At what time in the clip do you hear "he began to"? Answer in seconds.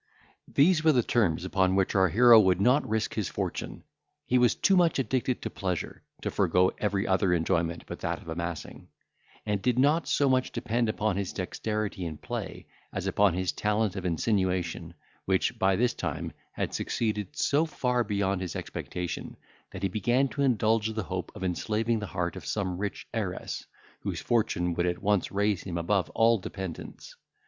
19.83-20.41